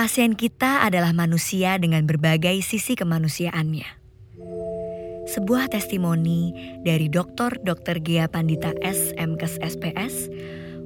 [0.00, 3.84] Pasien kita adalah manusia dengan berbagai sisi kemanusiaannya.
[5.28, 6.56] Sebuah testimoni
[6.88, 7.60] dari Dr.
[7.60, 8.00] Dr.
[8.00, 9.12] Gia Pandita S.
[9.20, 10.32] MKes SPS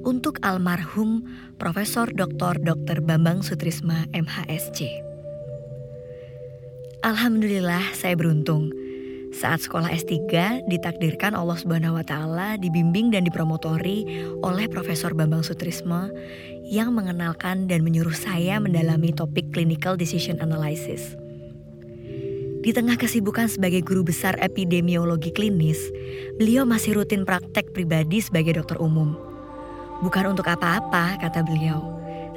[0.03, 1.23] untuk almarhum
[1.63, 2.59] Profesor Dr.
[2.59, 2.99] Dr.
[3.07, 4.83] Bambang Sutrisma MHSC.
[7.07, 8.75] Alhamdulillah saya beruntung.
[9.35, 10.31] Saat sekolah S3
[10.71, 14.07] ditakdirkan Allah Subhanahu wa taala dibimbing dan dipromotori
[14.47, 16.07] oleh Profesor Bambang Sutrisma
[16.63, 21.19] yang mengenalkan dan menyuruh saya mendalami topik clinical decision analysis.
[22.63, 25.83] Di tengah kesibukan sebagai guru besar epidemiologi klinis,
[26.39, 29.19] beliau masih rutin praktek pribadi sebagai dokter umum.
[30.01, 31.83] Bukan untuk apa-apa, kata beliau,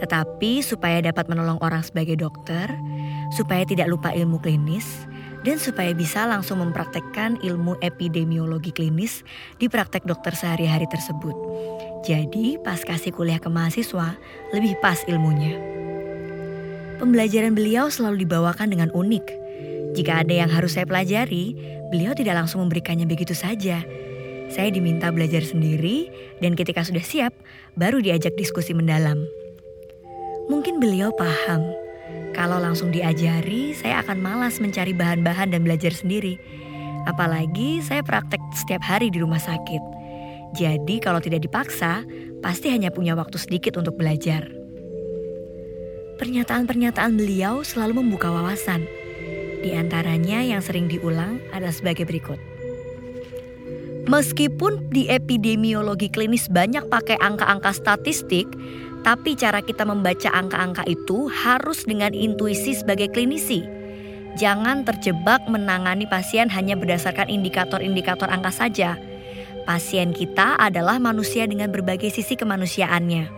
[0.02, 2.68] tetapi supaya dapat menolong orang sebagai dokter,
[3.38, 5.06] supaya tidak lupa ilmu klinis,
[5.46, 9.22] dan supaya bisa langsung mempraktekkan ilmu epidemiologi klinis
[9.62, 11.36] di praktek dokter sehari-hari tersebut.
[12.06, 14.18] Jadi pas kasih kuliah ke mahasiswa,
[14.56, 15.58] lebih pas ilmunya.
[16.98, 19.26] Pembelajaran beliau selalu dibawakan dengan unik.
[19.94, 21.54] Jika ada yang harus saya pelajari,
[21.94, 23.86] beliau tidak langsung memberikannya begitu saja.
[24.48, 27.36] Saya diminta belajar sendiri dan ketika sudah siap,
[27.76, 29.20] baru diajak diskusi mendalam.
[30.48, 31.87] Mungkin beliau paham
[32.38, 36.38] kalau langsung diajari, saya akan malas mencari bahan-bahan dan belajar sendiri.
[37.10, 39.82] Apalagi saya praktek setiap hari di rumah sakit.
[40.54, 42.06] Jadi kalau tidak dipaksa,
[42.46, 44.46] pasti hanya punya waktu sedikit untuk belajar.
[46.22, 48.86] Pernyataan-pernyataan beliau selalu membuka wawasan.
[49.66, 52.38] Di antaranya yang sering diulang adalah sebagai berikut.
[54.08, 58.48] Meskipun di epidemiologi klinis banyak pakai angka-angka statistik,
[59.02, 63.66] tapi cara kita membaca angka-angka itu harus dengan intuisi sebagai klinisi.
[64.38, 69.02] Jangan terjebak menangani pasien hanya berdasarkan indikator-indikator angka saja.
[69.66, 73.34] Pasien kita adalah manusia dengan berbagai sisi kemanusiaannya.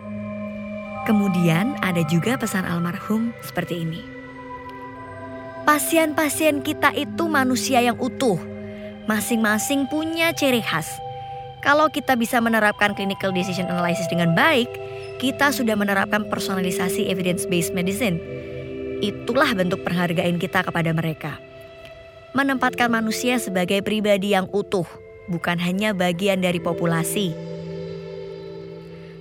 [1.07, 4.01] Kemudian ada juga pesan almarhum seperti ini.
[5.63, 8.37] Pasien-pasien kita itu manusia yang utuh.
[9.07, 10.89] Masing-masing punya ciri khas.
[11.63, 14.67] Kalau kita bisa menerapkan clinical decision analysis dengan baik,
[15.19, 18.17] kita sudah menerapkan personalisasi evidence-based medicine.
[19.03, 21.35] Itulah bentuk penghargaan kita kepada mereka.
[22.31, 24.87] Menempatkan manusia sebagai pribadi yang utuh,
[25.27, 27.35] bukan hanya bagian dari populasi.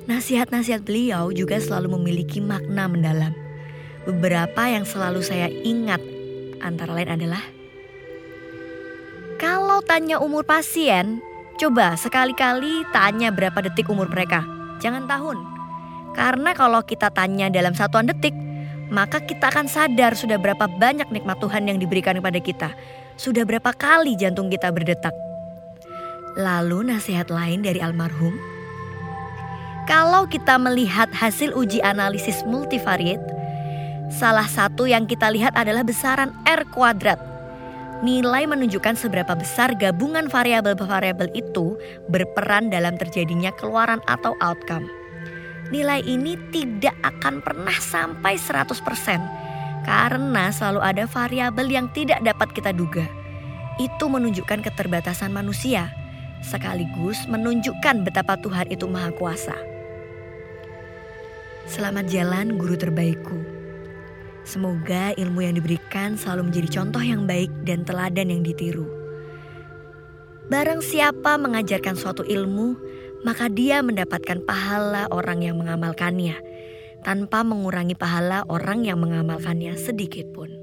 [0.06, 3.34] Nasihat-nasihat beliau juga selalu memiliki makna mendalam.
[4.06, 6.00] Beberapa yang selalu saya ingat
[6.64, 7.42] antara lain adalah
[9.38, 11.22] kalau tanya umur pasien,
[11.58, 14.42] coba sekali-kali tanya berapa detik umur mereka.
[14.82, 15.57] Jangan tahun,
[16.18, 18.34] karena kalau kita tanya dalam satuan detik,
[18.90, 22.74] maka kita akan sadar sudah berapa banyak nikmat Tuhan yang diberikan kepada kita.
[23.14, 25.14] Sudah berapa kali jantung kita berdetak.
[26.34, 28.34] Lalu nasihat lain dari almarhum.
[29.86, 33.22] Kalau kita melihat hasil uji analisis multivariate,
[34.10, 37.22] salah satu yang kita lihat adalah besaran R kuadrat.
[38.02, 41.78] Nilai menunjukkan seberapa besar gabungan variabel-variabel itu
[42.10, 44.86] berperan dalam terjadinya keluaran atau outcome
[45.68, 48.78] nilai ini tidak akan pernah sampai 100%
[49.84, 53.04] karena selalu ada variabel yang tidak dapat kita duga.
[53.78, 55.92] Itu menunjukkan keterbatasan manusia
[56.42, 59.54] sekaligus menunjukkan betapa Tuhan itu maha kuasa.
[61.68, 63.38] Selamat jalan guru terbaikku.
[64.48, 68.88] Semoga ilmu yang diberikan selalu menjadi contoh yang baik dan teladan yang ditiru.
[70.48, 72.72] Barang siapa mengajarkan suatu ilmu,
[73.28, 76.40] maka dia mendapatkan pahala orang yang mengamalkannya,
[77.04, 80.57] tanpa mengurangi pahala orang yang mengamalkannya sedikit pun.